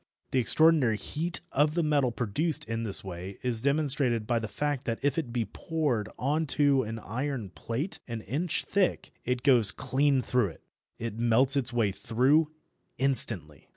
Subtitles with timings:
[0.31, 4.85] The extraordinary heat of the metal produced in this way is demonstrated by the fact
[4.85, 9.69] that if it be poured on to an iron plate an inch thick it goes
[9.71, 10.63] clean through it.
[10.97, 12.49] It melts its way through
[12.97, 13.69] instantly.